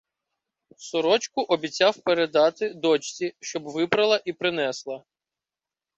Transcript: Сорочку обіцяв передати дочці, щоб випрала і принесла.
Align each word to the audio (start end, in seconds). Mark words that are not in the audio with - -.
Сорочку 0.77 1.41
обіцяв 1.43 1.97
передати 1.97 2.73
дочці, 2.73 3.33
щоб 3.39 3.63
випрала 3.63 4.21
і 4.25 4.33
принесла. 4.33 5.03